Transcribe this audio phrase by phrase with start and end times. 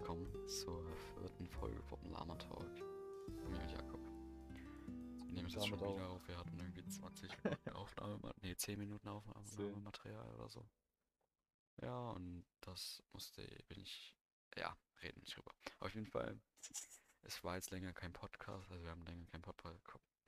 [0.00, 0.82] willkommen zur
[1.18, 2.64] vierten Folge vom Lama Talk.
[3.26, 4.00] Mit mir und Jakob.
[5.26, 6.14] Wir nehmen es jetzt schon wieder auch.
[6.14, 6.26] auf.
[6.26, 9.06] Wir hatten irgendwie 20 Minuten Aufnahme, nee, 10 Minuten.
[9.06, 10.66] Aufnahmematerial oder so.
[11.82, 14.16] Ja, und das musste, bin ich,
[14.56, 15.52] ja, reden nicht drüber.
[15.80, 16.40] Auf jeden Fall,
[17.20, 19.62] es war jetzt länger kein Podcast, also wir haben länger kein Pod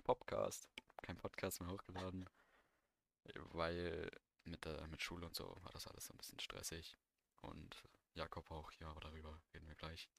[0.04, 0.68] Podcast,
[0.98, 2.28] kein Podcast mehr hochgeladen,
[3.52, 4.10] weil
[4.44, 6.98] mit der, mit Schule und so war das alles so ein bisschen stressig.
[7.40, 7.82] Und
[8.14, 10.10] Jakob auch, ja, aber darüber reden wir gleich.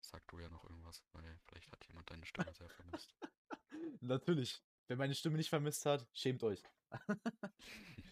[0.00, 3.14] Sag du ja noch irgendwas, weil vielleicht hat jemand deine Stimme sehr vermisst.
[4.00, 4.62] Natürlich.
[4.86, 6.62] Wer meine Stimme nicht vermisst hat, schämt euch.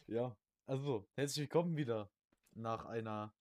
[0.06, 0.36] ja,
[0.66, 2.12] also, herzlich willkommen wieder
[2.50, 3.34] nach einer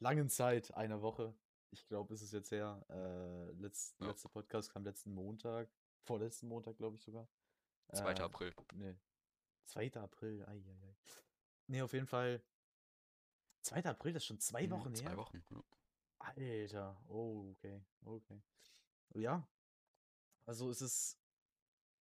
[0.00, 1.34] langen Zeit, einer Woche.
[1.70, 2.84] Ich glaube, es ist jetzt her.
[2.88, 4.08] Äh, letzt, Ja.
[4.08, 5.72] Letzter Podcast kam letzten Montag.
[6.02, 7.28] Vorletzten Montag, glaube ich sogar.
[7.92, 8.12] 2.
[8.12, 8.54] Äh, April.
[8.74, 8.94] Nee.
[9.66, 9.94] 2.
[9.94, 10.44] April.
[10.46, 10.96] Eieiei.
[11.66, 12.44] Nee, auf jeden Fall.
[13.64, 13.84] 2.
[13.86, 15.16] April, das ist schon zwei Mhm, Wochen Zwei her.
[15.16, 15.42] Wochen.
[15.50, 15.64] Ja.
[16.18, 18.40] Alter, oh, okay, okay.
[19.14, 19.46] Ja,
[20.46, 21.18] also es ist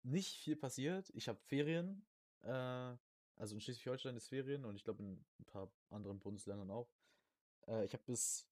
[0.04, 1.10] nicht viel passiert.
[1.12, 2.06] Ich habe Ferien,
[2.42, 2.50] äh,
[3.36, 6.90] also in Schleswig-Holstein ist Ferien und ich glaube in ein paar anderen Bundesländern auch.
[7.68, 8.48] Äh, ich habe bis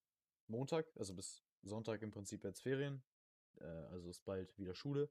[0.47, 3.03] Montag, also bis Sonntag im Prinzip jetzt Ferien,
[3.59, 5.09] äh, also ist bald wieder Schule.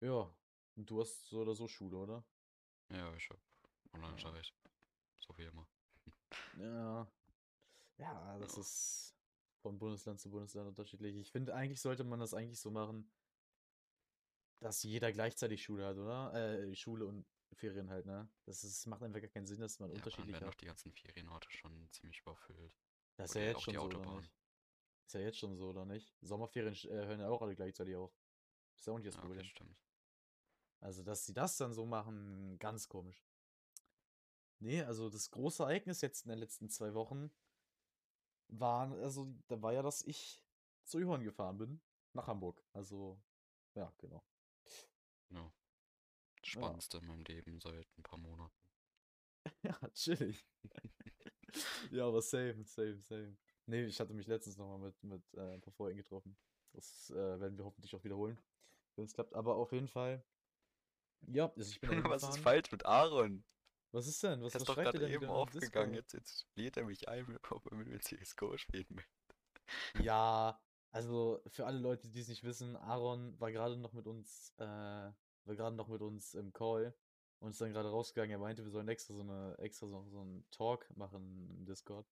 [0.00, 0.30] Ja,
[0.76, 2.24] und du hast so oder so Schule, oder?
[2.90, 3.94] Ja, ich hab Ja.
[3.94, 4.54] Online-Unterricht.
[5.20, 5.66] So wie immer.
[6.52, 7.06] Ja,
[7.98, 8.60] ja, das Ja.
[8.60, 9.16] ist
[9.62, 11.16] von Bundesland zu Bundesland unterschiedlich.
[11.16, 13.10] Ich finde, eigentlich sollte man das eigentlich so machen,
[14.60, 16.32] dass jeder gleichzeitig Schule hat, oder?
[16.34, 18.28] Äh, Schule und Ferien halt, ne?
[18.44, 20.60] Das ist, macht einfach gar keinen Sinn, dass man Ja, unterschiedlich werden auch hat.
[20.60, 22.76] die ganzen Ferienorte schon ziemlich überfüllt.
[23.16, 24.32] Das ist Oder ja jetzt auch schon so, oder nicht?
[25.06, 26.16] Ist ja jetzt schon so, oder nicht?
[26.20, 28.12] Sommerferien äh, hören ja auch alle gleichzeitig auf.
[28.76, 29.46] Ist ja auch nicht das Ja, okay, Problem.
[29.46, 29.76] stimmt.
[30.80, 33.25] Also, dass sie das dann so machen, ganz komisch.
[34.58, 37.30] Nee, also das große Ereignis jetzt in den letzten zwei Wochen
[38.48, 40.42] war, also da war ja, dass ich
[40.84, 41.80] zu Johann gefahren bin,
[42.12, 42.62] nach Hamburg.
[42.72, 43.20] Also,
[43.74, 44.24] ja, genau.
[45.30, 45.52] Ja.
[46.40, 48.70] Das Ja, Spannendste in meinem Leben seit ein paar Monaten.
[49.62, 50.44] ja, chillig.
[51.90, 53.34] Ja, aber same, same, same.
[53.64, 56.36] Nee, ich hatte mich letztens nochmal mit, mit äh, ein paar Freunden getroffen.
[56.72, 58.38] Das äh, werden wir hoffentlich auch wiederholen,
[58.96, 59.34] wenn es klappt.
[59.34, 60.22] Aber auf jeden Fall,
[61.22, 63.42] ja, also ich bin was ist falsch mit Aaron?
[63.96, 64.42] Was ist denn?
[64.42, 65.94] Was, Er was ist doch schreibt gerade er denn eben im aufgegangen.
[65.94, 70.04] Jetzt, jetzt lädt er mich ein, ob er mit mir CSGO spielen möchte.
[70.04, 74.52] Ja, also für alle Leute, die es nicht wissen, Aaron war gerade noch mit uns,
[74.58, 75.14] äh, war
[75.56, 76.94] gerade noch mit uns im Call
[77.38, 78.32] und ist dann gerade rausgegangen.
[78.32, 82.06] Er meinte, wir sollen extra so eine, extra so, so einen Talk machen im Discord,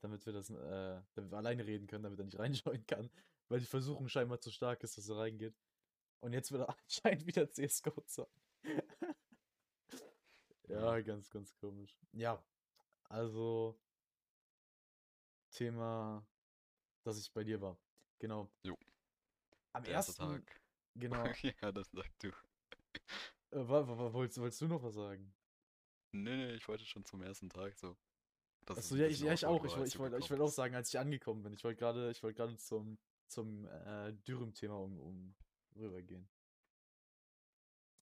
[0.00, 3.08] damit wir das, äh, damit wir alleine reden können, damit er nicht reinjoinen kann,
[3.48, 5.54] weil die Versuchung scheinbar zu stark ist, dass er reingeht.
[6.18, 8.42] Und jetzt will er anscheinend wieder CSGO zocken.
[10.70, 11.00] Ja.
[11.00, 11.96] Ganz, ganz komisch.
[12.12, 12.42] Ja,
[13.08, 13.78] also
[15.50, 16.24] Thema,
[17.02, 17.76] dass ich bei dir war.
[18.18, 18.48] Genau.
[18.62, 18.76] Jo.
[19.72, 20.60] Am Der erste ersten, Tag.
[20.94, 21.24] genau.
[21.62, 22.28] Ja, das sagst du.
[22.28, 25.32] Äh, wa- wa- wa- wolltest, wolltest du noch was sagen?
[26.12, 27.96] Nee, nee, ich wollte schon zum ersten Tag so.
[28.66, 29.64] Achso, ja, ich, ja, ich auch.
[29.64, 31.52] Ich, wollte ich wollte auch sagen, als ich angekommen bin.
[31.52, 35.34] Ich wollte gerade ich gerade zum, zum äh, Dürüm-Thema um, um
[35.76, 36.28] rübergehen.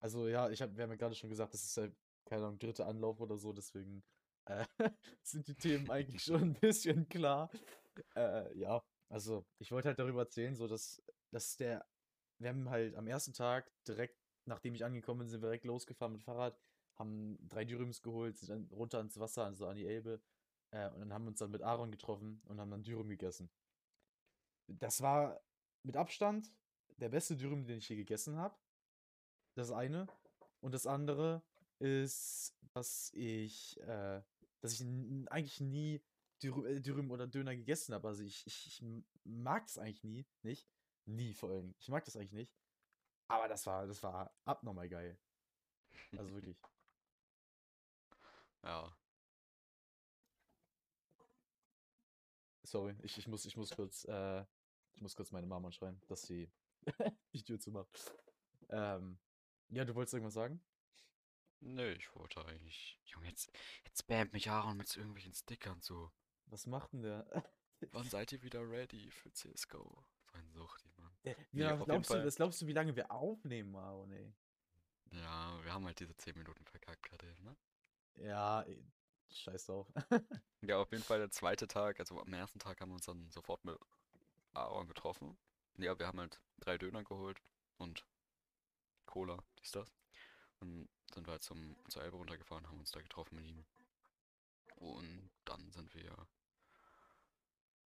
[0.00, 1.88] Also ja, ich hab, wir haben ja gerade schon gesagt, das ist ja,
[2.28, 4.04] keine Ahnung, dritter Anlauf oder so, deswegen
[4.46, 4.64] äh,
[5.22, 7.50] sind die Themen eigentlich schon ein bisschen klar.
[8.14, 11.86] Äh, ja, also ich wollte halt darüber erzählen, so dass, dass der,
[12.38, 16.12] wir haben halt am ersten Tag direkt, nachdem ich angekommen bin, sind wir direkt losgefahren
[16.12, 16.60] mit Fahrrad,
[16.96, 20.20] haben drei Dürüms geholt, sind dann runter ans Wasser, also an die Elbe,
[20.70, 23.50] äh, und dann haben wir uns dann mit Aaron getroffen und haben dann Dürüm gegessen.
[24.66, 25.40] Das war
[25.82, 26.52] mit Abstand
[26.98, 28.56] der beste Dürüm, den ich je gegessen habe.
[29.54, 30.06] Das eine.
[30.60, 31.42] Und das andere
[31.78, 34.22] ist, dass ich, äh,
[34.60, 36.02] dass ich eigentlich nie
[36.42, 38.08] Dürüm, äh, Dürüm oder Döner gegessen habe.
[38.08, 38.84] Also ich, ich, ich
[39.24, 40.68] mag das eigentlich nie, nicht?
[41.06, 41.74] Nie vor allem.
[41.78, 42.54] Ich mag das eigentlich nicht.
[43.28, 45.18] Aber das war, das war abnormal geil.
[46.16, 46.56] Also wirklich.
[48.62, 48.92] Ja,
[52.68, 54.44] Sorry, ich, ich muss, ich muss kurz, äh,
[54.94, 56.50] ich muss kurz meine Mama anschreien, dass sie
[57.32, 57.88] die Tür zumacht.
[58.68, 59.18] Ähm,
[59.70, 60.62] ja, du wolltest irgendwas sagen?
[61.60, 62.98] Nö, ich wollte eigentlich.
[63.04, 63.50] Junge, jetzt,
[63.84, 66.10] jetzt spammt mich Aaron mit so irgendwelchen Stickern so.
[66.46, 67.26] Was macht denn der?
[67.92, 70.04] Wann seid ihr wieder ready für CSGO?
[70.30, 71.16] So ein Suchti, Mann.
[71.24, 74.34] der wie Nee, glaubst du, was glaubst du, wie lange wir aufnehmen, Aaron, ey?
[75.12, 77.56] Ja, wir haben halt diese 10 Minuten verkackt gerade, ne?
[78.16, 78.84] Ja, ey,
[79.30, 79.92] scheiß drauf.
[80.60, 83.30] Ja, auf jeden Fall der zweite Tag, also am ersten Tag haben wir uns dann
[83.30, 83.78] sofort mit
[84.54, 85.38] Aaron getroffen.
[85.76, 87.40] Ja, wir haben halt drei Döner geholt
[87.76, 88.04] und
[89.06, 89.94] Cola, dies, das.
[90.60, 93.64] Und sind wir halt zum, zur Elbe runtergefahren, haben uns da getroffen mit ihm.
[94.76, 96.28] Und dann sind wir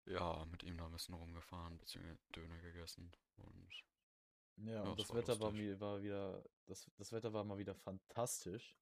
[0.07, 3.85] Ja, mit ihm da ein bisschen rumgefahren, beziehungsweise Döner gegessen und
[4.57, 7.75] Ja, ja, und das war Wetter war, war wieder, das, das Wetter war mal wieder
[7.75, 8.77] fantastisch.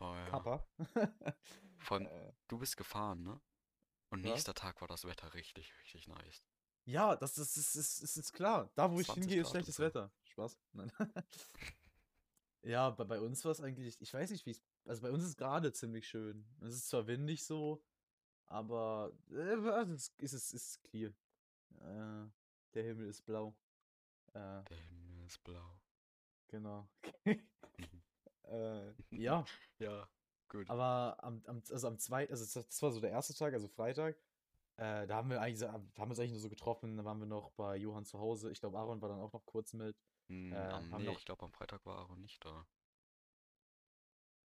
[0.00, 0.26] Oh ja.
[0.26, 0.66] Kappa.
[1.78, 3.40] Vor allem, Äh, du bist gefahren, ne?
[4.10, 4.30] Und was?
[4.30, 6.42] nächster Tag war das Wetter richtig, richtig nice.
[6.84, 8.70] Ja, das, das, ist, ist, ist, ist klar.
[8.74, 9.78] Da, wo ich 20 hingehe, ist Grad schlechtes.
[9.78, 10.12] Wetter.
[10.24, 10.58] Spaß.
[10.72, 10.90] Nein.
[12.64, 15.22] Ja, bei, bei uns war es eigentlich, ich weiß nicht, wie es, also bei uns
[15.24, 16.44] ist es gerade ziemlich schön.
[16.60, 17.82] Es ist zwar windig so,
[18.46, 21.12] aber äh, also es ist, es ist clear.
[21.80, 22.28] Äh,
[22.74, 23.56] der Himmel ist blau.
[24.34, 25.80] Äh, Der Himmel ist blau.
[26.48, 26.88] genau.
[27.24, 27.40] Mhm.
[28.44, 29.44] äh, ja,
[29.78, 30.08] Ja,
[30.48, 30.68] gut.
[30.70, 34.16] aber am, am, also am zweiten, also das war so der erste Tag, also Freitag.
[34.76, 36.96] Äh, da haben wir eigentlich, haben wir uns eigentlich nur so getroffen.
[36.96, 38.50] Da waren wir noch bei Johann zu Hause.
[38.50, 39.96] Ich glaube, Aaron war dann auch noch kurz mit.
[40.28, 42.66] Hm, Äh, am, haben nee, ich glaube am Freitag war Aaron nicht da,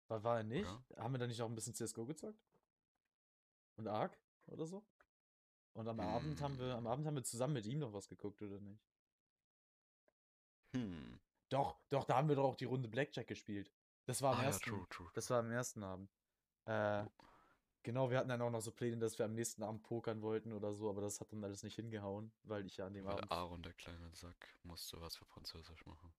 [0.07, 0.67] war, war er nicht?
[0.67, 0.83] oder?
[0.97, 2.39] Haben wir dann nicht auch ein bisschen CSGO gezockt?
[3.77, 4.17] Und Ark
[4.47, 4.83] oder so?
[5.73, 8.09] Und am Abend haben wir, am Hm, Abend haben wir zusammen mit ihm noch was
[8.09, 8.81] geguckt, oder nicht?
[10.73, 11.19] hm.
[11.49, 13.71] Doch, doch, da haben wir doch auch die Runde Blackjack gespielt.
[14.05, 16.11] Das war am Ah ja, ersten, true, true, das war am ersten Abend.
[16.65, 17.05] Äh,
[17.85, 20.51] genau, wir hatten dann auch noch so Pläne, dass wir am nächsten Abend pokern wollten
[20.51, 23.13] oder so, aber das hat dann alles nicht hingehauen, weil ich ja an dem Weil
[23.13, 23.31] Abend.
[23.31, 26.11] Aaron, der kleine Sack, musste was für Französisch machen.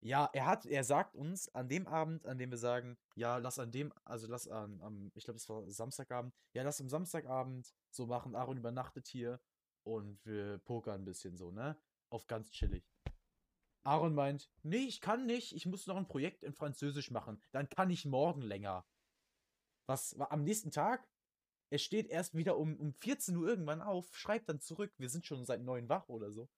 [0.00, 3.58] Ja, er hat, er sagt uns an dem Abend, an dem wir sagen, ja, lass
[3.58, 7.74] an dem, also lass an, am, ich glaube, es war Samstagabend, ja, lass am Samstagabend
[7.90, 9.40] so machen, Aaron übernachtet hier
[9.82, 11.78] und wir pokern ein bisschen so, ne?
[12.10, 12.84] Auf ganz chillig.
[13.82, 17.68] Aaron meint, nee, ich kann nicht, ich muss noch ein Projekt in Französisch machen, dann
[17.68, 18.86] kann ich morgen länger.
[19.86, 21.06] Was war am nächsten Tag?
[21.70, 25.26] Er steht erst wieder um, um 14 Uhr irgendwann auf, schreibt dann zurück, wir sind
[25.26, 26.48] schon seit neun wach oder so.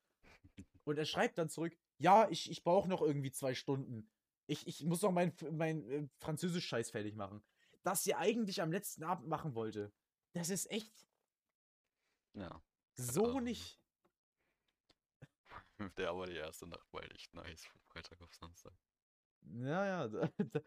[0.84, 4.10] Und er schreibt dann zurück, ja, ich, ich brauche noch irgendwie zwei Stunden.
[4.46, 7.42] Ich, ich muss noch mein, mein äh, Französisch-Scheiß fertig machen.
[7.82, 9.92] Das ihr eigentlich am letzten Abend machen wollte.
[10.32, 11.08] Das ist echt
[12.34, 12.62] Ja,
[12.94, 13.44] so Aaron.
[13.44, 13.80] nicht.
[15.98, 18.72] Der aber die erste Nacht war echt nice, von Freitag auf Samstag.
[19.42, 20.08] Ja, ja.
[20.08, 20.60] Da, da,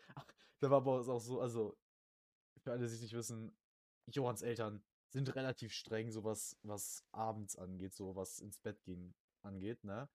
[0.60, 1.78] da war aber auch so, also,
[2.60, 3.56] für alle, die es nicht wissen,
[4.08, 9.16] Johanns Eltern sind relativ streng, so was, was abends angeht, so was ins Bett gehen
[9.42, 10.10] angeht, ne?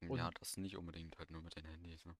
[0.00, 2.16] Ja, Und das nicht unbedingt halt nur mit den Handys, ne?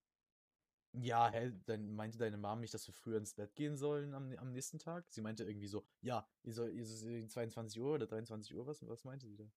[0.93, 4.33] Ja, hä, dann meinte deine Mom nicht, dass wir früher ins Bett gehen sollen am,
[4.39, 5.05] am nächsten Tag?
[5.11, 8.87] Sie meinte irgendwie so, ja, ihr soll, ihr soll 22 Uhr oder 23 Uhr, was,
[8.87, 9.51] was meinte sie da?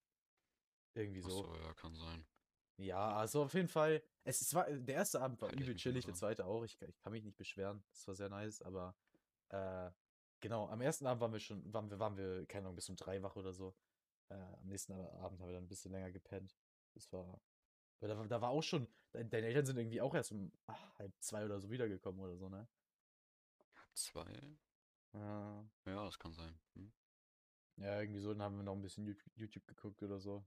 [0.95, 1.30] Irgendwie so.
[1.30, 2.25] so, ja, kann sein.
[2.77, 6.06] Ja, also auf jeden Fall, es, es war, der erste Abend war ich übel chillig,
[6.06, 8.95] der zweite auch, ich, ich kann mich nicht beschweren, das war sehr nice, aber,
[9.50, 9.92] äh,
[10.40, 12.96] genau, am ersten Abend waren wir schon, waren wir, waren wir, keine Ahnung, bis um
[12.96, 13.75] drei wach oder so.
[14.30, 16.56] Äh, am nächsten Abend haben wir dann ein bisschen länger gepennt.
[16.94, 17.42] Das war,
[18.00, 20.98] da, war- da war auch schon, de- deine Eltern sind irgendwie auch erst um ach,
[21.00, 22.68] halb zwei oder so wiedergekommen oder so, ne?
[23.94, 24.57] Zwei?
[25.13, 26.60] Ja, Ja, das kann sein.
[26.75, 26.92] Hm?
[27.78, 30.46] ja, irgendwie so, dann haben wir noch ein bisschen Yout- YouTube geguckt oder so.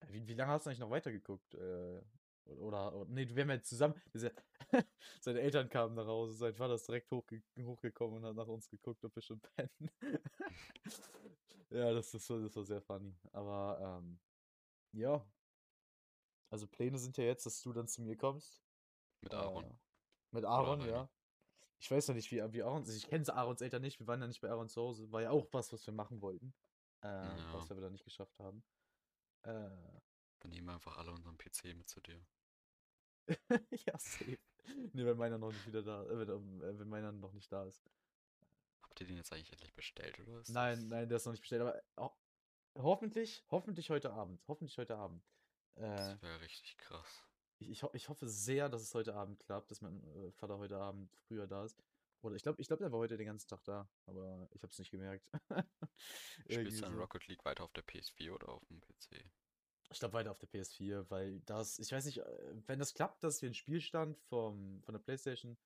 [0.00, 1.54] Äh, Wie, wie lange hast du eigentlich noch weitergeguckt?
[1.54, 2.02] Äh,
[2.46, 4.32] oder, oder, nee, wir haben ja zusammen, diese,
[5.20, 8.68] seine Eltern kamen nach Hause, sein Vater ist direkt hochge hochgekommen und hat nach uns
[8.68, 9.70] geguckt, ob wir schon pennen.
[11.70, 13.16] ja, das, das, war, das war sehr funny.
[13.32, 14.20] Aber, ähm,
[14.92, 15.26] ja,
[16.50, 18.62] also Pläne sind ja jetzt, dass du dann zu mir kommst.
[19.20, 19.80] Mit Äh, Aaron.
[20.30, 21.10] mit Oder Aaron, ja.
[21.78, 24.20] Ich weiß noch nicht, wie, wie Aaron, also ich kenne Aarons Eltern nicht, wir waren
[24.20, 25.10] ja nicht bei Aaron zu Hause.
[25.12, 26.54] War ja auch was, was wir machen wollten.
[27.02, 27.08] Äh,
[27.52, 28.64] was Ja, wir aber dann nicht geschafft haben.
[29.42, 30.00] Äh,
[30.40, 32.24] dann nehmen wir einfach alle unseren PC mit zu dir.
[33.86, 34.38] ja, safe.
[34.92, 37.50] Nee, wenn meiner noch nicht wieder da, äh, wenn, ähm, äh, wenn meiner noch nicht
[37.52, 37.82] da ist.
[38.82, 41.40] Habt ihr den jetzt eigentlich endlich bestellt, oder ist Nein, nein, der ist noch nicht
[41.40, 42.16] bestellt, aber ho
[42.76, 44.42] hoffentlich, hoffentlich heute Abend.
[44.48, 45.22] Hoffentlich heute Abend.
[45.76, 47.24] Äh, Das wäre richtig krass.
[47.58, 50.58] ich, ich, ho ich hoffe sehr, dass es heute Abend klappt, dass mein äh, Vater
[50.58, 51.82] heute Abend früher da ist.
[52.22, 54.70] Oder ich glaube, ich glaube, der war heute den ganzen Tag da, aber ich habe
[54.70, 55.30] es nicht gemerkt.
[56.48, 56.94] Spielst du dann.
[56.96, 59.22] Rocket League weiter auf der PS4 oder auf dem PC?
[59.90, 63.22] Ich glaube weiter auf der PS4, weil das, ich weiß nicht, äh, wenn das klappt,
[63.22, 65.56] dass wir einen Spielstand vom, von der PlayStation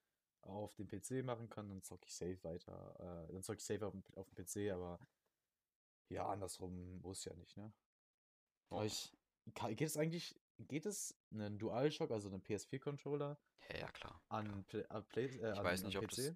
[0.43, 3.27] auf dem PC machen können, dann zocke ich safe weiter.
[3.29, 4.99] Äh, dann zocke ich safe auf dem, auf dem PC, aber
[6.11, 7.73] ja, andersrum muss ja nicht, ne?
[8.71, 9.13] Oh, ich,
[9.55, 13.39] ka- geht es eigentlich, geht es einen DualShock, also einen PS4-Controller
[13.71, 16.17] ja, ja, klar, an, Play, äh, Play, äh, Ich an, weiß an nicht, ob PC?
[16.17, 16.35] das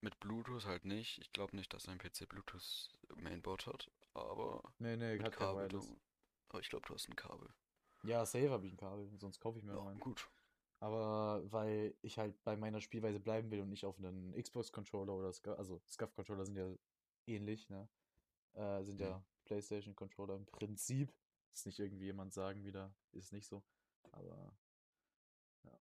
[0.00, 1.18] mit Bluetooth halt nicht.
[1.18, 5.68] Ich glaube nicht, dass ein PC Bluetooth Mainboard hat, aber Nee, nee, mit hat Kabel.
[6.54, 7.52] Aber ich glaube, du hast ein Kabel.
[8.02, 10.00] Ja, safe habe ich ein Kabel, sonst kaufe ich mir Ja, noch einen.
[10.00, 10.28] gut.
[10.80, 15.32] Aber weil ich halt bei meiner Spielweise bleiben will und nicht auf einen Xbox-Controller oder
[15.32, 16.74] Scu also SCUF-Controller sind ja
[17.26, 17.88] ähnlich, ne?
[18.54, 19.00] Äh, sind Hm.
[19.00, 21.14] ja PlayStation-Controller im Prinzip.
[21.54, 23.64] Ist nicht irgendwie jemand sagen wieder, ist nicht so.
[24.12, 24.54] Aber
[25.64, 25.78] ja.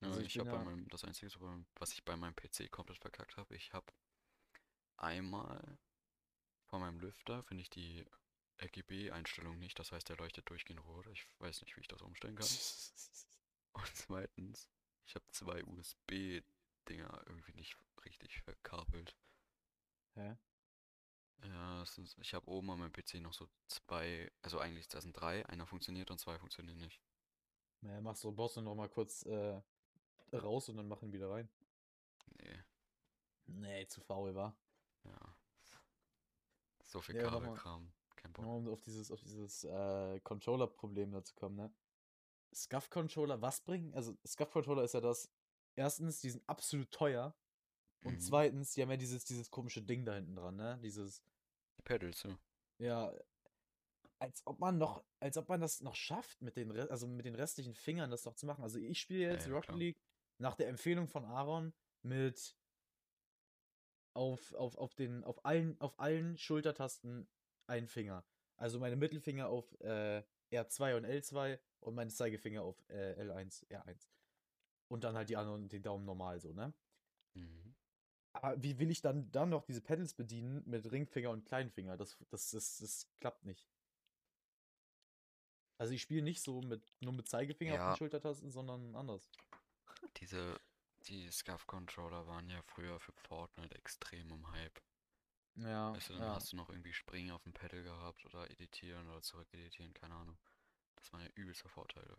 [0.00, 0.60] Ja, Also ich ich habe bei ja.
[0.60, 1.32] meinem, das Einzige,
[1.80, 3.92] was ich bei meinem PC komplett verkackt habe, ich habe
[4.96, 5.78] einmal
[6.66, 8.04] Von meinem Lüfter finde ich die
[8.60, 11.06] RGB-Einstellung nicht, das heißt, der leuchtet durchgehend rot.
[11.08, 12.46] Ich weiß nicht, wie ich das umstellen kann.
[13.72, 14.68] Und zweitens,
[15.06, 19.16] ich habe zwei USB-Dinger irgendwie nicht richtig verkabelt.
[20.14, 20.36] Hä?
[21.44, 25.12] Ja, ist, ich habe oben an meinem PC noch so zwei, also eigentlich da sind
[25.12, 27.00] drei, einer funktioniert und zwei funktionieren nicht.
[27.82, 29.60] Naja, machst du, baust du noch mal kurz äh,
[30.32, 31.48] raus und dann mach ihn wieder rein.
[32.38, 32.64] Nee,
[33.46, 34.54] Nee, zu faul, war.
[35.04, 35.34] ja.
[36.84, 37.92] So viel Ja, Kabelkram,
[38.24, 38.44] kein Bock.
[38.44, 41.72] Nur um auf dieses, auf dieses äh, Controller-Problem da zu kommen, ne?
[42.54, 43.92] SCUF-Controller, was bringen?
[43.94, 45.30] Also, SCUF-Controller ist ja das,
[45.76, 47.36] erstens, die sind absolut teuer.
[48.04, 48.20] Und Mhm.
[48.20, 50.78] zweitens, die haben ja dieses, dieses komische Ding da hinten dran, ne?
[50.82, 51.22] Dieses,
[51.78, 52.36] Die Pedals, so.
[52.78, 53.12] ja,
[54.20, 57.24] als ob man noch, als ob man das noch schafft, mit den, Re- also mit
[57.26, 58.62] den restlichen Fingern das noch zu machen.
[58.62, 59.78] Also ich spiele jetzt ja, Rocket klar.
[59.78, 59.98] League
[60.38, 62.56] nach der Empfehlung von Aaron mit
[64.14, 67.28] auf, auf, auf den, auf allen, auf allen Schultertasten
[67.66, 68.24] ein Finger.
[68.56, 74.08] Also meine Mittelfinger auf äh, R2 und L2 und meine Zeigefinger auf äh, L1, R1.
[74.88, 76.72] Und dann halt die anderen, den Daumen normal so, ne?
[77.34, 77.74] Mhm.
[78.32, 81.96] Aber wie will ich dann, dann noch diese Pedals bedienen mit Ringfinger und Kleinfinger?
[81.96, 83.68] Das, das, das, das klappt nicht.
[85.78, 87.92] Also ich spiele nicht so mit nur mit Zeigefinger auf Ja.
[87.92, 89.30] den Schultertasten, sondern anders.
[90.16, 90.60] Diese,
[91.06, 94.80] die SCUF-Controller waren ja früher für Fortnite extrem im Hype.
[95.56, 96.34] Ja, Weißt du, dann ja.
[96.34, 100.36] hast du noch irgendwie Springen auf dem Pedal gehabt oder editieren oder zurückeditieren, keine Ahnung.
[100.96, 102.16] Das waren ja übelste Vorteile.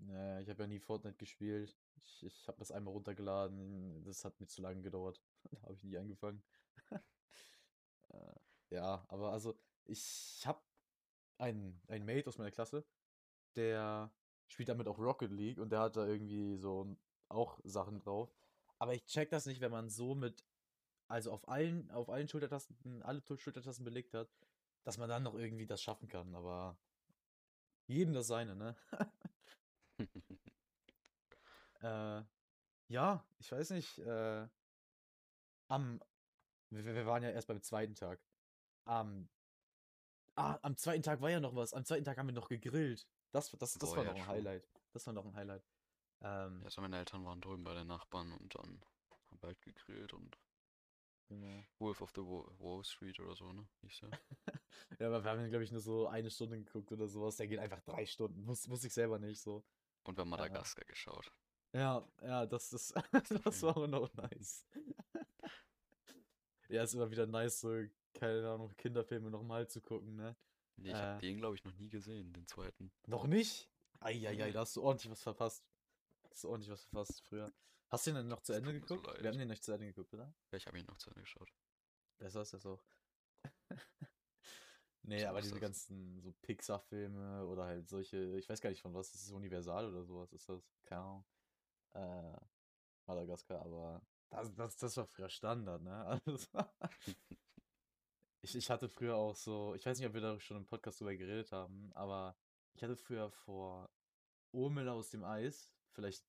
[0.00, 1.74] Naja, ich habe ja nie Fortnite gespielt.
[2.04, 4.04] Ich, ich habe das einmal runtergeladen.
[4.04, 5.20] Das hat mir zu lange gedauert.
[5.52, 6.42] Da habe ich nie angefangen.
[8.08, 8.34] äh,
[8.70, 10.60] ja, aber also ich habe
[11.38, 12.84] einen, einen Mate aus meiner Klasse,
[13.54, 14.12] der
[14.48, 16.96] spielt damit auch Rocket League und der hat da irgendwie so
[17.28, 18.34] auch Sachen drauf.
[18.78, 20.44] Aber ich check das nicht, wenn man so mit,
[21.08, 24.28] also auf allen, auf allen Schultertasten, alle Schultertasten belegt hat,
[24.84, 26.34] dass man dann noch irgendwie das schaffen kann.
[26.34, 26.78] Aber
[27.86, 28.76] jedem das seine, ne?
[31.82, 32.22] Äh,
[32.88, 33.98] ja, ich weiß nicht.
[33.98, 34.48] Äh,
[35.68, 36.00] am,
[36.70, 38.20] wir, wir waren ja erst beim zweiten Tag.
[38.84, 39.28] Am,
[40.36, 41.74] ah, am zweiten Tag war ja noch was.
[41.74, 43.06] Am zweiten Tag haben wir noch gegrillt.
[43.32, 44.34] Das, das, das Boah, war ja, noch ein true.
[44.34, 44.68] Highlight.
[44.92, 45.64] Das war noch ein Highlight.
[46.22, 48.82] Ähm, Ja, so meine Eltern waren drüben bei den Nachbarn und dann
[49.28, 50.38] haben wir halt gegrillt und
[51.28, 51.64] genau.
[51.78, 53.66] Wolf of the Wa- Wall Street oder so, ne?
[53.82, 54.10] Hieß der.
[55.00, 57.36] Ja, aber wir haben, glaube ich, nur so eine Stunde geguckt oder sowas.
[57.36, 58.46] Der geht einfach drei Stunden.
[58.46, 59.64] Wus wusste ich selber nicht so.
[60.04, 61.30] Und wir haben Madagaskar geschaut.
[61.72, 62.94] Ja, ja, das, das,
[63.44, 64.66] das war auch noch nice.
[66.68, 70.36] Ja, ist immer wieder nice, so, keine Ahnung, Kinderfilme nochmal zu gucken, ne?
[70.76, 71.20] Nee, ich hab Äh.
[71.26, 72.90] den, glaube ich, noch nie gesehen, den zweiten.
[73.06, 73.70] Noch nicht?
[74.00, 75.64] Eieiei, da hast du ordentlich was verpasst.
[76.28, 77.52] Hast du ordentlich was verpasst früher.
[77.88, 79.06] Hast du den denn noch zu Ende so geguckt?
[79.06, 79.22] leid.
[79.22, 80.32] Wir haben den nicht zu Ende geguckt, oder?
[80.50, 81.52] Ja, ich habe ihn noch zu Ende geschaut.
[82.18, 82.82] Besser ist das auch.
[85.02, 85.60] nee, So aber diese das.
[85.60, 89.86] ganzen so Pixar-Filme oder halt solche, ich weiß gar nicht von was, ist es Universal
[89.88, 90.62] oder sowas, ist das?
[90.84, 91.24] Keine Ahnung.
[91.94, 92.36] Äh,
[93.06, 96.20] Madagaskar, aber das, das, das war früher Standard, ne?
[96.26, 96.48] Also,
[98.42, 101.00] ich, ich hatte früher auch so, ich weiß nicht, ob wir da schon im Podcast
[101.00, 102.36] drüber geredet haben, aber
[102.74, 103.90] ich hatte früher vor
[104.52, 106.24] Urmel aus dem Eis, vielleicht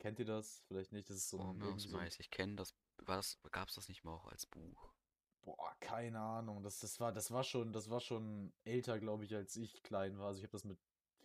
[0.00, 2.10] kennt ihr das, vielleicht nicht, das ist so Oh, ein, irgendwie so ein.
[2.18, 2.76] Ich kenne das.
[2.98, 4.94] Was gab's das nicht mal auch als Buch?
[5.42, 6.62] Boah, keine Ahnung.
[6.62, 10.18] Das, das war, das war schon, das war schon älter, glaube ich, als ich klein
[10.18, 10.28] war.
[10.28, 10.78] Also ich habe das mit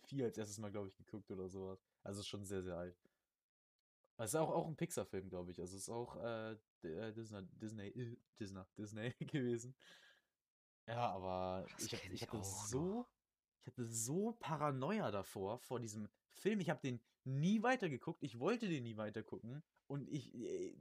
[0.04, 1.84] vier als erstes Mal, glaube ich, geguckt oder sowas.
[2.02, 2.96] Also ist schon sehr, sehr alt.
[4.18, 5.60] Es ist auch, auch ein Pixar-Film, glaube ich.
[5.60, 6.52] Also es ist auch äh,
[6.82, 9.76] äh, Disney, Disney, äh, Disney, Disney gewesen.
[10.86, 13.08] Ja, aber Das ich, hab, ich ich hatte so, noch.
[13.60, 16.60] ich hatte so Paranoia davor, vor diesem Film.
[16.60, 18.22] Ich habe den nie weitergeguckt.
[18.22, 19.62] Ich wollte den nie weitergucken.
[19.86, 20.76] Und ich, äh,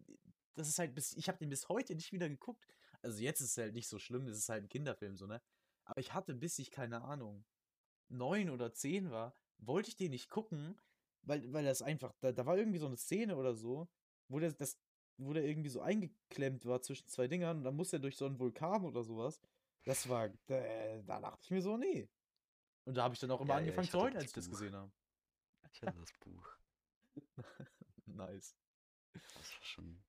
[0.55, 2.65] das ist halt bis, ich habe den bis heute nicht wieder geguckt.
[3.01, 5.41] Also jetzt ist es halt nicht so schlimm, das ist halt ein Kinderfilm, so, ne?
[5.83, 7.45] Aber ich hatte, bis ich, keine Ahnung,
[8.09, 10.79] neun oder zehn war, wollte ich den nicht gucken,
[11.21, 13.88] weil, weil das einfach, da, da war irgendwie so eine Szene oder so,
[14.27, 14.79] wo der, das,
[15.17, 18.25] wo der irgendwie so eingeklemmt war zwischen zwei Dingern und dann muss er durch so
[18.25, 19.39] einen Vulkan oder sowas.
[19.83, 22.09] Das war, da, da dachte ich mir so, nee.
[22.85, 24.33] Und da habe ich dann auch immer Ja, ja, angefangen ich zu heulen, als ich
[24.33, 24.91] das gesehen habe.
[25.75, 26.50] Ich hatte das Buch.
[28.05, 28.55] nice.
[29.34, 30.01] Das war schon.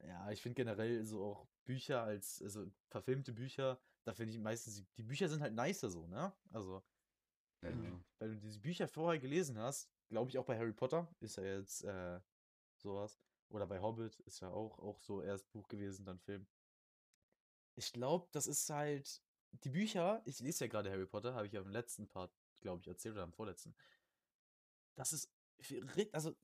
[0.00, 4.84] Ja, ich finde generell so auch Bücher als, also verfilmte Bücher, da finde ich meistens,
[4.96, 6.32] die, Bücher sind halt nicer so, ne?
[6.50, 6.82] Also,
[7.62, 7.68] Ja.
[7.70, 11.08] wenn du, wenn du diese Bücher vorher gelesen hast, glaube ich auch bei Harry Potter,
[11.20, 12.20] ist ja jetzt äh,
[12.76, 13.20] sowas.
[13.50, 16.48] Oder bei Hobbit ist ja auch, auch so erst Buch gewesen, dann Film.
[17.76, 19.22] Ich glaube, das ist halt,
[19.52, 22.80] die Bücher, ich lese ja gerade Harry Potter, habe ich ja im letzten Part, glaube
[22.80, 23.74] ich, erzählt oder im vorletzten.
[24.98, 25.30] Das ist,
[26.12, 26.34] also,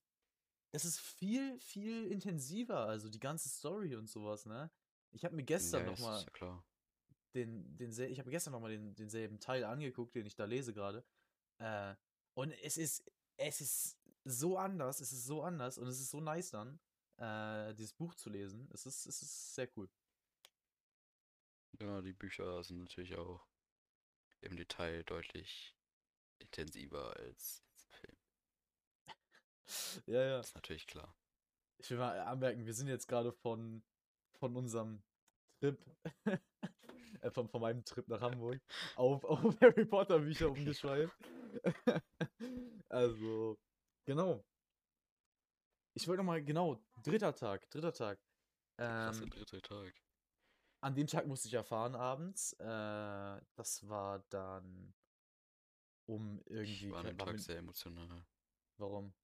[0.72, 4.70] es ist viel, viel intensiver, also die ganze Story und sowas, ne?
[5.10, 6.64] Ich habe mir gestern ja, noch das mal ist ja
[7.34, 11.04] den, den, ich habe gestern nochmal den, denselben Teil angeguckt, den ich da lese gerade.
[11.58, 11.94] Äh,
[12.34, 13.04] und es ist,
[13.36, 16.78] es ist so anders, es ist so anders und es ist so nice dann,
[17.16, 18.68] äh, dieses Buch zu lesen.
[18.72, 19.90] Es ist, es ist sehr cool.
[21.80, 23.44] Ja, die Bücher sind natürlich auch
[24.40, 25.76] im Detail deutlich
[26.38, 27.64] intensiver als.
[30.06, 30.40] Ja, ja.
[30.40, 31.14] Ist natürlich klar.
[31.78, 33.82] Ich will mal anmerken, wir sind jetzt gerade von,
[34.38, 35.02] von unserem
[35.60, 35.78] Trip,
[37.20, 38.60] äh, von, von meinem Trip nach Hamburg
[38.96, 41.16] auf, auf Harry Potter Bücher umgeschweift.
[42.88, 43.58] also,
[44.04, 44.44] genau.
[45.96, 48.18] Ich wollte nochmal, genau, dritter Tag, dritter Tag.
[48.78, 49.94] Ähm, der dritte Tag.
[50.80, 52.52] An dem Tag musste ich erfahren abends.
[52.54, 54.92] Äh, das war dann
[56.06, 56.86] um irgendwie.
[56.86, 57.40] Ich war an dem Tag mit...
[57.40, 58.26] sehr emotional.
[58.78, 59.14] Warum?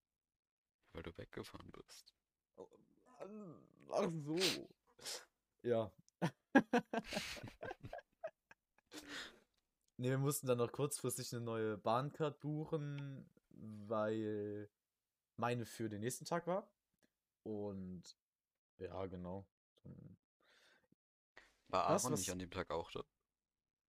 [0.93, 2.15] Weil du weggefahren bist.
[2.57, 2.69] Oh,
[3.93, 4.39] ach so.
[5.63, 5.93] ja.
[9.97, 14.69] ne, wir mussten dann noch kurzfristig eine neue Bahncard buchen, weil
[15.37, 16.71] meine für den nächsten Tag war.
[17.43, 18.17] Und
[18.79, 19.47] ja, genau.
[21.69, 22.21] War Aaron was, was...
[22.21, 23.05] nicht an dem Tag auch da?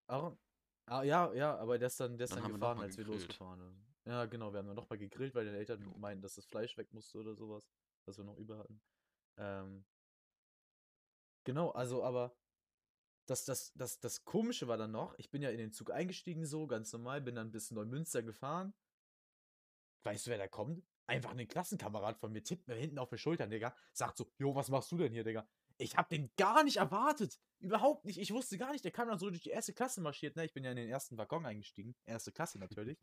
[0.06, 0.38] Aaron?
[0.86, 3.60] Ah, ja, ja, aber der ist dann, der ist dann, dann gefahren, als wir losgefahren
[3.60, 3.91] sind.
[4.04, 6.92] Ja, genau, wir haben dann nochmal gegrillt, weil die Eltern meinten, dass das Fleisch weg
[6.92, 7.70] musste oder sowas,
[8.04, 8.80] was wir noch über hatten.
[9.36, 9.84] Ähm,
[11.44, 12.36] genau, also, aber
[13.26, 16.44] das, das, das, das Komische war dann noch, ich bin ja in den Zug eingestiegen
[16.44, 18.74] so, ganz normal, bin dann bis Neumünster gefahren.
[20.04, 20.84] Weißt du, wer da kommt?
[21.06, 23.74] Einfach ein Klassenkamerad von mir tippt mir hinten auf die Schultern, Digga.
[23.92, 25.46] Sagt so, jo, was machst du denn hier, Digga?
[25.78, 27.38] Ich hab den gar nicht erwartet.
[27.58, 28.18] Überhaupt nicht.
[28.18, 28.84] Ich wusste gar nicht.
[28.84, 30.36] Der kam dann so durch die erste Klasse marschiert.
[30.36, 30.44] Ne?
[30.44, 31.94] Ich bin ja in den ersten Waggon eingestiegen.
[32.04, 32.98] Erste Klasse natürlich.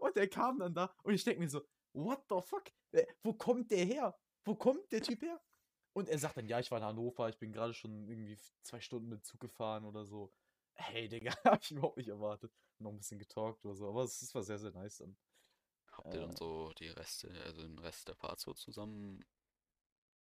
[0.00, 1.62] Und der kam dann da und ich denke mir so,
[1.92, 2.64] what the fuck?
[3.22, 4.18] Wo kommt der her?
[4.44, 5.40] Wo kommt der Typ her?
[5.94, 8.80] Und er sagt dann, ja, ich war in Hannover, ich bin gerade schon irgendwie zwei
[8.80, 10.32] Stunden mit Zug gefahren oder so.
[10.74, 12.52] Hey, Digga, hab ich überhaupt nicht erwartet.
[12.78, 15.16] Noch ein bisschen getalkt oder so, aber es war sehr, sehr nice dann.
[15.92, 19.22] Habt ihr äh, dann so die Reste, also den Rest der Fahrt so zusammen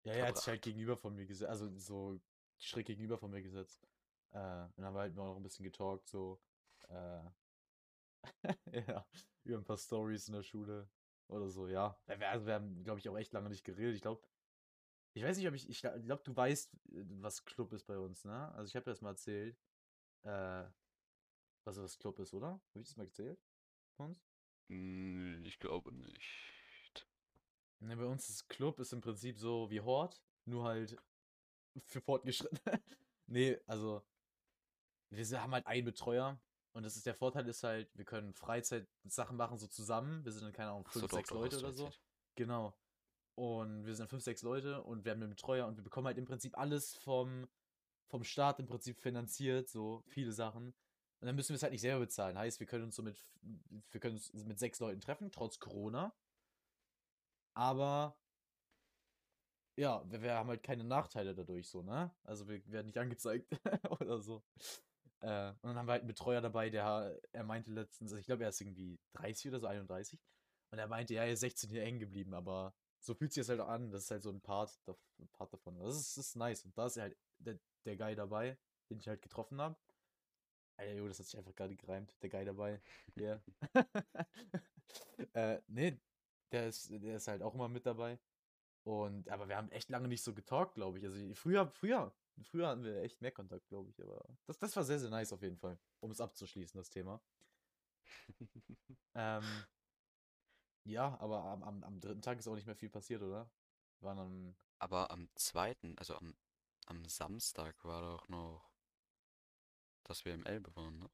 [0.03, 2.19] ja, er hat sich halt gegenüber von mir gesetzt, also so
[2.57, 3.85] schräg gegenüber von mir gesetzt.
[4.31, 6.39] Äh, und dann haben wir halt noch ein bisschen getalkt, so,
[6.87, 7.21] äh,
[8.87, 9.05] ja,
[9.43, 10.89] über ein paar Stories in der Schule
[11.27, 11.99] oder so, ja.
[12.07, 13.95] Also wir haben, glaube ich, auch echt lange nicht geredet.
[13.95, 14.21] Ich glaube,
[15.13, 16.75] ich weiß nicht, ob ich, ich glaube, du weißt,
[17.21, 18.51] was Club ist bei uns, ne?
[18.53, 19.57] Also ich habe dir das mal erzählt,
[20.23, 20.63] äh,
[21.63, 22.47] was das Club ist, oder?
[22.49, 23.39] Habe ich das mal erzählt?
[23.95, 24.23] Von uns?
[24.69, 27.07] Hm, ich glaube nicht.
[27.79, 30.97] Ne, bei uns ist Club ist im Prinzip so wie Hort, nur halt
[31.85, 32.81] für Fortgeschrittene.
[33.27, 34.03] nee, also
[35.09, 36.39] wir haben halt einen Betreuer
[36.71, 40.23] und das ist der Vorteil ist halt, wir können Freizeitsachen machen so zusammen.
[40.23, 41.91] Wir sind dann keine Ahnung fünf, so, sechs doch, Leute oder so.
[42.35, 42.77] Genau.
[43.35, 46.17] Und wir sind fünf, sechs Leute und wir haben einen Betreuer und wir bekommen halt
[46.17, 47.47] im Prinzip alles vom
[48.09, 50.73] vom Staat im Prinzip finanziert, so viele Sachen.
[51.19, 52.37] Und dann müssen wir es halt nicht selber bezahlen.
[52.37, 53.21] Heißt, wir können uns so mit,
[53.91, 56.13] wir können uns mit sechs Leuten treffen, trotz Corona.
[57.53, 58.17] Aber
[59.75, 62.13] ja, wir, wir, haben halt keine Nachteile dadurch so, ne?
[62.23, 63.47] Also wir werden nicht angezeigt
[64.01, 64.43] oder so.
[65.21, 68.25] Äh, und dann haben wir halt einen Betreuer dabei, der, er meinte letztens, also ich
[68.25, 70.19] glaube, er ist irgendwie 30 oder so, 31.
[70.71, 73.49] Und er meinte, ja, er ist 16 hier hängen geblieben, aber so fühlt sich das
[73.49, 73.91] halt an.
[73.91, 74.79] Das ist halt so ein Part,
[75.31, 75.77] Part davon.
[75.79, 76.63] Das ist, das ist nice.
[76.65, 78.57] Und da ist halt der, der Guy dabei,
[78.89, 79.77] den ich halt getroffen habe.
[80.77, 82.15] Alter, jo, das hat sich einfach gerade gereimt.
[82.21, 82.81] Der Guy dabei.
[83.15, 83.41] Ja.
[83.75, 83.87] Yeah.
[85.33, 85.99] äh, nee,
[86.51, 88.19] der ist, der ist halt auch immer mit dabei.
[88.83, 91.05] Und, aber wir haben echt lange nicht so getalkt, glaube ich.
[91.05, 94.01] Also früher, früher, früher hatten wir echt mehr Kontakt, glaube ich.
[94.01, 97.21] Aber das, das war sehr, sehr nice auf jeden Fall, um es abzuschließen, das Thema.
[99.15, 99.43] ähm,
[100.85, 103.49] ja, aber am, am, am dritten Tag ist auch nicht mehr viel passiert, oder?
[103.99, 104.55] War dann.
[104.79, 106.35] Aber am zweiten, also am,
[106.85, 108.71] am Samstag war doch noch,
[110.03, 111.09] dass wir im Elbe waren, ne?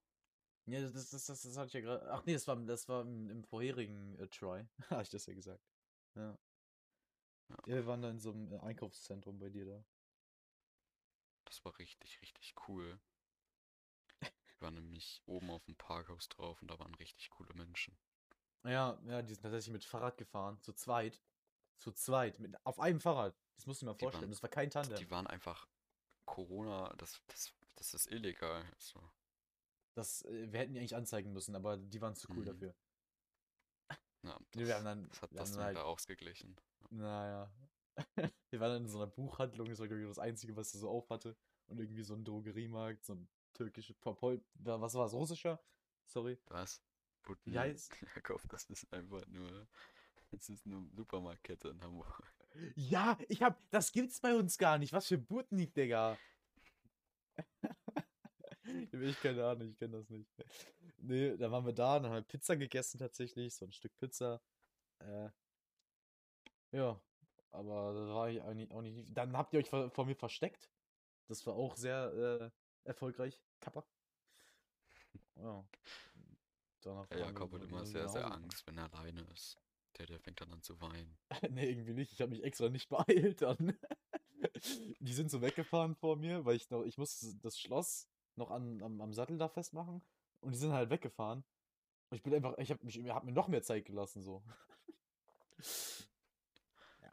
[0.67, 2.11] Ja, das, das, das, das hatte ich ja gerade.
[2.11, 4.65] Ach nee, das war, das war im, im vorherigen äh, Try.
[4.89, 5.63] Habe ich das ja gesagt.
[6.15, 6.37] Ja.
[7.49, 7.57] ja.
[7.65, 9.85] wir waren da in so einem äh, Einkaufszentrum bei dir da.
[11.55, 12.99] Das war richtig, richtig cool.
[14.19, 17.97] Ich war nämlich oben auf dem Parkhaus drauf und da waren richtig coole Menschen.
[18.65, 21.21] Ja, ja, die sind tatsächlich mit Fahrrad gefahren, zu zweit.
[21.77, 23.37] Zu zweit, mit, auf einem Fahrrad.
[23.55, 24.97] Das musst du dir mal vorstellen, waren, das war kein Tandem.
[24.97, 25.65] Die waren einfach
[26.25, 28.69] Corona, das, das, das ist illegal.
[28.73, 29.01] Also.
[29.93, 32.45] Das, äh, wir hätten die eigentlich anzeigen müssen, aber die waren zu cool mhm.
[32.45, 32.75] dafür.
[34.23, 36.59] Ja, das, wir haben dann, das hat das dann halt, ausgeglichen.
[36.89, 37.49] Naja.
[38.49, 40.79] wir waren dann in so einer Buchhandlung, das war glaube ich das Einzige, was er
[40.81, 41.35] so auf hatte.
[41.67, 44.43] Und irgendwie so ein Drogeriemarkt, so ein türkischer Popol.
[44.55, 45.13] Was war es?
[45.13, 45.59] Russischer?
[46.05, 46.37] Sorry.
[46.47, 46.83] Was?
[47.23, 49.67] Putin ja, Jakov, das ist einfach nur.
[50.31, 52.21] Das ist eine Supermarktkette in Hamburg.
[52.75, 53.59] Ja, ich hab.
[53.71, 54.93] Das gibt's bei uns gar nicht.
[54.93, 56.17] Was für Butnik, Digga.
[58.91, 60.27] Ich keine Ahnung, ich kenne das nicht.
[60.97, 64.41] Nee, da waren wir da, dann haben wir Pizza gegessen tatsächlich, so ein Stück Pizza.
[64.97, 65.29] Äh,
[66.71, 66.99] ja,
[67.55, 69.15] aber da war ich eigentlich auch nicht.
[69.15, 70.69] Dann habt ihr euch vor, vor mir versteckt.
[71.27, 72.51] Das war auch sehr
[72.83, 73.41] äh, erfolgreich.
[73.59, 73.85] Kappa.
[75.37, 75.65] Ja.
[76.81, 78.31] Danach Ja, Jakob hat immer sehr, sehr.
[78.31, 79.59] Angst, wenn er alleine ist.
[79.97, 81.17] Der, der fängt dann an zu weinen.
[81.49, 82.11] Nee, irgendwie nicht.
[82.11, 83.77] Ich habe mich extra nicht beeilt dann.
[84.99, 88.81] Die sind so weggefahren vor mir, weil ich noch, ich musste das Schloss noch an,
[88.83, 90.03] am, am Sattel da festmachen.
[90.41, 91.43] Und die sind halt weggefahren.
[92.09, 94.43] Und ich bin einfach, ich habe mich, hab mir noch mehr Zeit gelassen, so.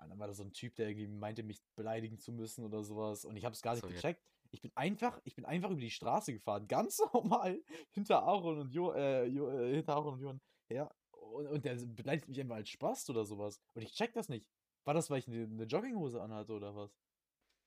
[0.09, 3.25] Dann war da so ein Typ, der irgendwie meinte, mich beleidigen zu müssen oder sowas.
[3.25, 3.95] Und ich habe es gar nicht So, ja.
[3.95, 4.23] gecheckt.
[4.51, 8.73] Ich bin einfach, ich bin einfach über die Straße gefahren, ganz normal, hinter Aaron und
[8.75, 10.95] Jo, äh, jo, äh, hinter Aaron und Johann her.
[11.13, 13.61] Und, und der beleidigt mich einfach als Spaß oder sowas.
[13.75, 14.51] Und ich check das nicht.
[14.85, 16.99] War das, weil ich eine, eine Jogginghose anhatte oder was?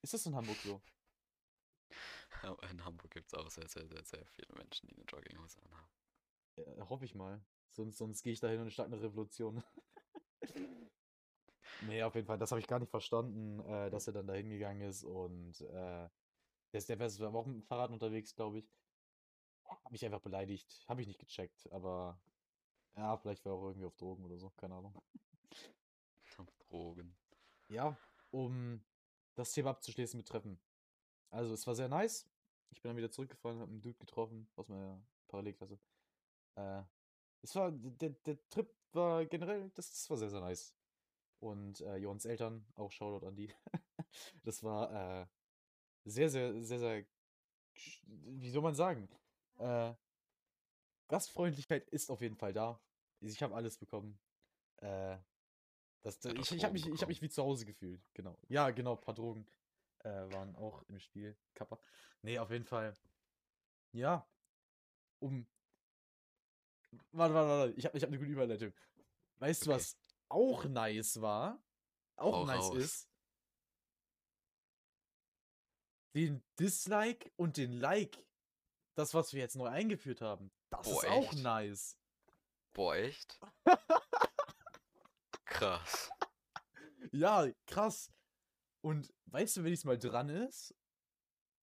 [0.04, 0.82] Ist das in Hamburg so?
[2.44, 5.62] Aber In Hamburg gibt es auch sehr, sehr, sehr, sehr viele Menschen, die eine Jogginghose
[5.64, 5.90] anhaben.
[6.58, 7.44] Ja, hoffe ich mal.
[7.72, 9.64] Sonst, sonst gehe ich dahin und starte eine Revolution.
[11.82, 14.34] nee, auf jeden Fall, das habe ich gar nicht verstanden, äh, dass er dann da
[14.34, 16.10] hingegangen ist und äh,
[16.72, 18.70] der, ist, der war auch mit dem Fahrrad unterwegs, glaube ich.
[19.66, 20.84] Hab mich einfach beleidigt.
[20.88, 22.20] Habe ich nicht gecheckt, aber
[22.96, 25.02] ja, vielleicht war er auch irgendwie auf Drogen oder so, keine Ahnung.
[26.70, 27.16] Drogen.
[27.70, 27.98] Ja,
[28.32, 28.84] um
[29.36, 30.60] das Thema abzuschließen mit Treffen.
[31.30, 32.28] Also, es war sehr nice.
[32.72, 35.80] Ich bin dann wieder zurückgefahren, habe einen Dude getroffen aus meiner Parallelklasse.
[36.56, 36.84] Äh,
[37.42, 40.76] es war, der, der Trip war generell, das, das war sehr, sehr nice.
[41.40, 43.54] Und äh, Johans Eltern, auch Shoutout an die.
[44.44, 45.28] das war äh,
[46.06, 47.06] sehr, sehr, sehr, sehr,
[48.06, 49.10] wie soll man sagen?
[49.58, 49.94] Äh,
[51.08, 52.80] Gastfreundlichkeit ist auf jeden Fall da.
[53.20, 54.20] Ich habe alles bekommen.
[54.78, 55.18] Äh,
[56.02, 58.02] das, hat ich ich habe mich, ich hab mich wie zu Hause gefühlt.
[58.14, 58.38] Genau.
[58.48, 59.48] Ja, genau, ein paar Drogen
[60.00, 61.36] äh, waren auch im Spiel.
[61.54, 61.80] Kappa.
[62.22, 62.94] Nee, auf jeden Fall.
[63.92, 64.28] Ja.
[65.20, 65.48] Um.
[67.12, 67.74] Warte, warte, warte.
[67.74, 68.74] Ich habe ich hab eine gute Überleitung.
[69.40, 69.80] Weißt du, Okay.
[69.80, 69.98] was
[70.30, 71.62] auch nice war?
[72.18, 72.78] Auch Hau nice raus.
[72.78, 73.10] ist?
[76.16, 78.26] Den Dislike und den Like.
[78.96, 80.52] Das, was wir jetzt neu eingeführt haben.
[80.70, 81.44] Das Boah, ist auch echt?
[81.44, 81.98] nice.
[82.74, 83.40] Boah, echt?
[85.46, 86.10] Krass.
[87.12, 88.12] Ja, krass.
[88.82, 90.76] Und weißt du, wer diesmal dran ist?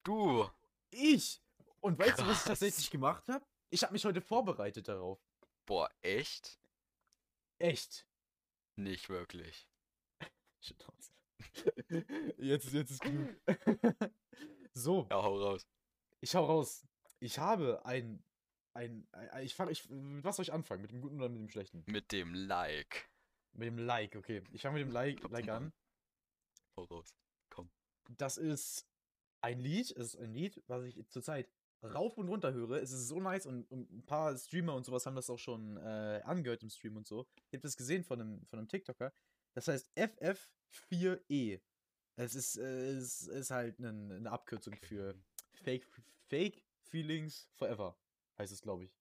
[0.03, 0.49] Du!
[0.91, 1.43] Ich!
[1.81, 2.45] Und weißt du, was ich Krass.
[2.45, 3.45] tatsächlich gemacht habe?
[3.71, 5.21] Ich habe mich heute vorbereitet darauf.
[5.67, 6.59] Boah, echt?
[7.59, 8.07] Echt.
[8.77, 9.69] Nicht wirklich.
[12.39, 13.29] Jetzt, jetzt ist genug.
[14.75, 15.67] so, Ja, hau raus.
[16.21, 16.87] ich hau raus.
[17.19, 18.23] Ich habe ein.
[18.75, 19.73] ein, ein ich fange.
[19.73, 20.83] Ich, mit was soll ich anfangen?
[20.83, 21.85] Mit dem Guten oder mit dem Schlechten?
[21.87, 23.11] Mit dem Like.
[23.55, 24.43] Mit dem Like, okay.
[24.53, 25.73] Ich fange mit dem Like, like an.
[26.77, 27.15] Hau raus.
[27.51, 27.71] Komm.
[28.17, 28.87] Das ist
[29.43, 31.51] ein Lied, es ist ein Lied, was ich zurzeit
[31.83, 32.83] rauf und runter höre.
[32.83, 35.77] Es ist so nice und, und ein paar Streamer und sowas haben das auch schon
[35.77, 37.27] äh, angehört im Stream und so.
[37.51, 39.13] Ich habe das gesehen von einem, von einem TikToker.
[39.55, 41.61] Das heißt FF4E.
[42.17, 45.15] Es ist, äh, es ist halt eine, eine Abkürzung für
[45.53, 45.87] Fake,
[46.29, 47.99] Fake Feelings Forever.
[48.39, 48.97] Heißt es, glaube ich.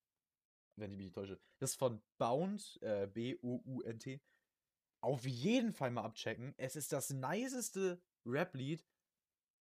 [0.78, 1.40] Wenn ich mich nicht täusche.
[1.60, 4.22] Das ist von Bound, äh, B-O-U-N-T.
[5.02, 6.54] Auf jeden Fall mal abchecken.
[6.58, 8.86] Es ist das niceste Rap-Lied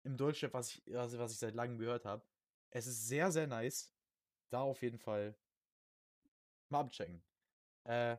[0.05, 2.25] im Deutschrap, was ich, also was ich seit langem gehört habe.
[2.75, 3.95] Es ist sehr, sehr nice.
[4.51, 5.37] Da auf jeden Fall
[6.69, 7.23] mal abchecken.
[7.85, 8.17] Äh,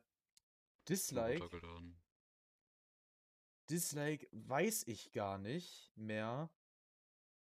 [0.87, 1.49] Dislike.
[3.69, 6.49] Dislike weiß ich gar nicht mehr.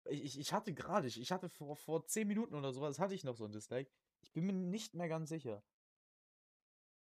[0.07, 3.15] Ich, ich, ich hatte gerade, ich, ich hatte vor, vor 10 Minuten oder sowas, hatte
[3.15, 3.91] ich noch so ein Dislike.
[4.23, 5.65] Ich bin mir nicht mehr ganz sicher.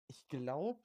[0.08, 0.82] Ich glaube,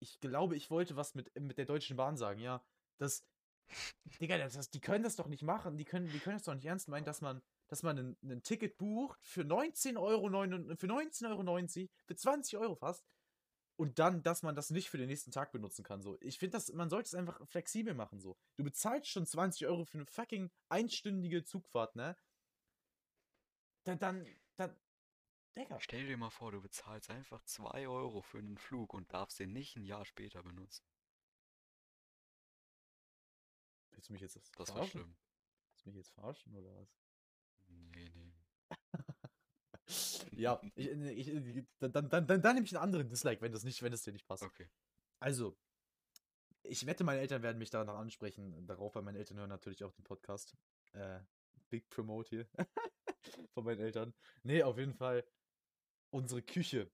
[0.00, 2.64] ich glaube, ich wollte was mit, mit der Deutschen Bahn sagen, ja.
[2.98, 3.24] Das,
[4.20, 5.76] Digga, das, das, die können das doch nicht machen.
[5.76, 8.76] Die können, die können das doch nicht ernst meinen, dass man, dass man ein, Ticket
[8.76, 13.04] bucht für 19,99 Euro, für 19,90 Euro, für 20 Euro fast.
[13.76, 16.00] Und dann, dass man das nicht für den nächsten Tag benutzen kann.
[16.00, 16.16] So.
[16.20, 18.20] Ich finde, man sollte es einfach flexibel machen.
[18.20, 18.36] So.
[18.56, 22.16] Du bezahlst schon 20 Euro für eine fucking einstündige Zugfahrt, ne?
[23.84, 24.76] Dann, dann, dann.
[25.56, 25.80] Digga.
[25.80, 29.52] Stell dir mal vor, du bezahlst einfach 2 Euro für einen Flug und darfst den
[29.52, 30.84] nicht ein Jahr später benutzen.
[34.04, 35.00] Willst du mich jetzt Das war verarschen?
[35.00, 35.16] schlimm.
[35.70, 36.94] Willst du mich jetzt verarschen oder was?
[37.68, 38.34] Nee, nee.
[40.32, 43.52] ja, ich, ich, ich, dann, dann, dann, dann, dann nehme ich einen anderen Dislike, wenn
[43.52, 44.42] das nicht, wenn das dir nicht passt.
[44.42, 44.68] Okay.
[45.20, 45.56] Also,
[46.64, 49.92] ich wette, meine Eltern werden mich danach ansprechen, darauf, weil meine Eltern hören natürlich auch
[49.92, 50.54] den Podcast.
[50.92, 51.20] Äh,
[51.70, 52.48] Big Promote hier
[53.54, 54.12] von meinen Eltern.
[54.42, 55.24] Nee, auf jeden Fall.
[56.10, 56.90] Unsere Küche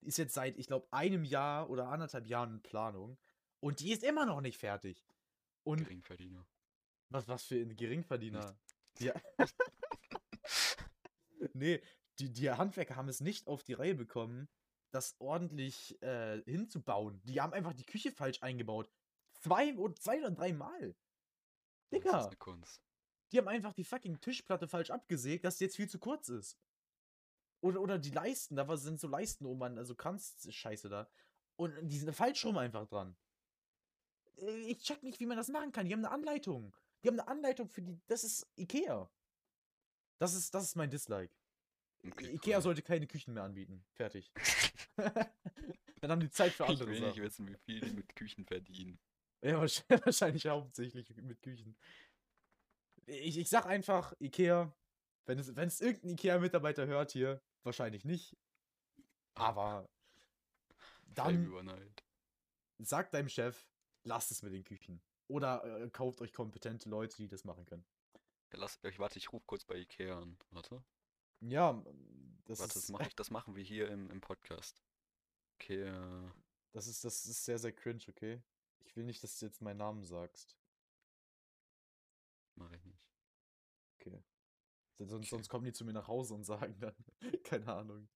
[0.00, 3.16] ist jetzt seit, ich glaube, einem Jahr oder anderthalb Jahren in Planung.
[3.60, 5.06] Und die ist immer noch nicht fertig.
[5.68, 6.46] Und Geringverdiener.
[7.10, 8.58] was, was für ein Geringverdiener.
[8.98, 9.14] Ja.
[11.52, 11.82] Nee,
[12.18, 14.48] die, die Handwerker haben es nicht auf die Reihe bekommen,
[14.90, 17.20] das ordentlich äh, hinzubauen.
[17.24, 18.90] Die haben einfach die Küche falsch eingebaut.
[19.40, 20.96] Zwei oder zwei oder dreimal.
[21.90, 22.82] Das ist Digga, eine Kunst.
[23.30, 26.58] die haben einfach die fucking Tischplatte falsch abgesägt, dass die jetzt viel zu kurz ist.
[27.60, 31.08] Oder, oder die Leisten, da sind so Leisten oben an, also Kranz-Scheiße da.
[31.56, 33.16] Und die sind falsch rum einfach dran.
[34.40, 35.86] Äh, Ich check nicht, wie man das machen kann.
[35.86, 36.74] Die haben eine Anleitung.
[37.02, 38.00] Die haben eine Anleitung für die.
[38.06, 39.10] Das ist Ikea.
[40.18, 41.32] Das ist, das ist mein Dislike.
[42.04, 42.62] Okay, Ikea cool.
[42.62, 43.84] sollte keine Küchen mehr anbieten.
[43.92, 44.32] Fertig.
[44.96, 47.22] Dann haben die Zeit für Ich andere will nicht Sachen.
[47.22, 48.98] wissen, wie viel die mit Küchen verdienen.
[49.42, 51.76] Ja, wahrsch- wahrscheinlich hauptsächlich mit Küchen.
[53.06, 54.72] Ich, ich sag einfach, Ikea,
[55.26, 58.36] wenn es, wenn es irgendein Ikea-Mitarbeiter hört hier, wahrscheinlich nicht.
[59.34, 59.88] Aber
[61.14, 61.52] dann
[62.78, 63.68] sagt deinem Chef,
[64.04, 65.00] lasst es mit den Küchen.
[65.28, 67.84] Oder äh, kauft euch kompetente Leute, die das machen können.
[68.52, 70.38] Ja, lass, ich warte, ich rufe kurz bei Ikea an.
[70.50, 70.82] Warte.
[71.40, 71.72] Ja,
[72.46, 74.82] das Warte, das ist, mache ich, das machen wir hier im, im Podcast.
[75.60, 76.34] Ikea.
[76.72, 78.42] das ist, das ist sehr, sehr cringe, okay?
[78.86, 80.56] Ich will nicht, dass du jetzt meinen Namen sagst.
[82.54, 83.08] Mache ich nicht.
[84.00, 84.22] Okay.
[84.96, 85.26] Sonst, Okay.
[85.26, 86.94] sonst kommen die zu mir nach Hause und sagen dann,
[87.44, 88.08] keine Ahnung,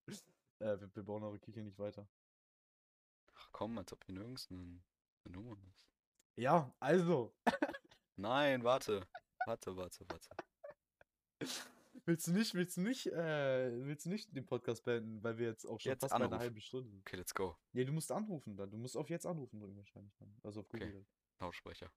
[0.59, 2.09] äh, wir, wir bauen eure Küche nicht weiter.
[3.35, 4.83] Ach komm, als ob hier nirgends eine, eine
[5.25, 5.79] Nummer ist.
[6.37, 7.35] Ja, also,
[8.17, 9.07] Nein, warte.
[9.47, 10.29] Warte, warte, warte.
[12.05, 15.49] willst du nicht, willst du nicht, äh, willst du nicht den Podcast beenden, weil wir
[15.49, 16.39] jetzt auch schon Jetzt fast anrufen.
[16.39, 17.01] halben Stunde sind?
[17.01, 17.57] Okay, let's go.
[17.73, 18.71] Nee, du musst anrufen dann.
[18.71, 20.35] Du musst auf jetzt anrufen drücken wahrscheinlich dann.
[20.43, 20.79] Also auf Okay.
[20.87, 20.93] Google.
[21.39, 21.47] dann.
[21.47, 21.91] Lautsprecher.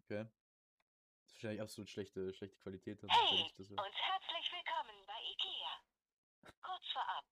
[0.00, 0.24] Okay.
[0.24, 3.00] Das ist wahrscheinlich absolut schlechte, schlechte Qualität.
[3.02, 6.52] Hey, und herzlich willkommen bei IKEA.
[6.62, 7.24] Kurz vorab.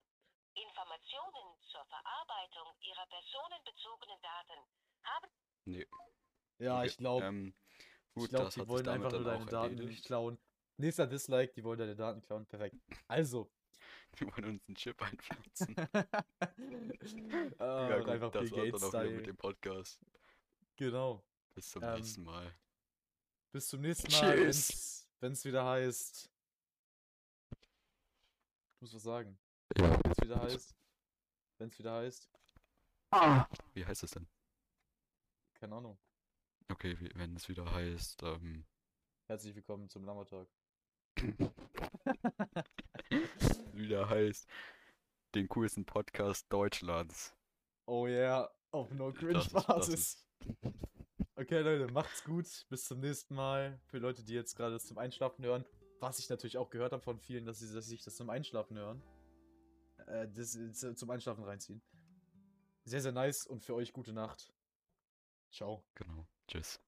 [1.14, 4.60] Informationen zur Verarbeitung Ihrer personenbezogenen Daten
[5.04, 5.28] haben
[5.66, 5.86] Nee.
[6.58, 7.54] Ja, okay, ich glaube, Ähm,
[8.14, 10.04] gut, die wollen einfach nur deine Daten nicht erledigt.
[10.06, 10.38] klauen.
[10.76, 12.46] Nächster Dislike, die wollen deine Daten klauen.
[12.46, 12.76] Perfekt.
[13.08, 13.50] Also.
[14.20, 15.76] Die wollen uns einen Chip einpflanzen.
[15.76, 15.86] äh,
[17.58, 20.00] ja, gut, einfach das Bill Gates dann auch wieder mit dem Podcast.
[20.76, 21.24] Genau.
[21.52, 22.54] Bis zum Ähm, nächsten Mal.
[23.50, 25.08] Bis zum nächsten Mal, Tschüss.
[25.18, 26.30] wenn es wieder heißt.
[27.56, 29.36] Ich muss was sagen.
[29.78, 29.98] Ja.
[30.04, 30.74] Wenn es wieder heißt.
[31.64, 32.28] Wenn es wieder heißt.
[33.72, 34.28] Wie heißt es denn?
[35.54, 35.98] Keine Ahnung.
[36.70, 38.66] Okay, wie, wenn es wieder heißt, ähm,
[39.28, 40.46] Herzlich willkommen zum Lammertag.
[43.72, 44.46] wieder heißt,
[45.34, 47.34] den coolsten Podcast Deutschlands.
[47.86, 50.22] Oh yeah, auf No Cringe Basis.
[51.36, 52.66] Okay, Leute, macht's gut.
[52.68, 53.80] Bis zum nächsten Mal.
[53.86, 55.64] Für Leute, die jetzt gerade das zum Einschlafen hören.
[56.00, 58.28] Was ich natürlich auch gehört habe von vielen, dass sie, dass sie sich das zum
[58.28, 59.02] Einschlafen hören.
[60.06, 61.82] Äh, das äh, zum Einschlafen reinziehen.
[62.84, 64.52] Sehr, sehr nice und für euch gute Nacht.
[65.50, 65.84] Ciao.
[65.94, 66.26] Genau.
[66.46, 66.83] Tschüss.